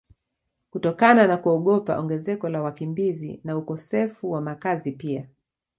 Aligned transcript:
kutokana 0.71 1.27
na 1.27 1.37
kuogopa 1.37 1.99
ongezeko 1.99 2.49
la 2.49 2.61
wakimbizi 2.61 3.39
na 3.43 3.57
ukosefu 3.57 4.31
wa 4.31 4.41
makazi 4.41 4.91
pia 4.91 5.27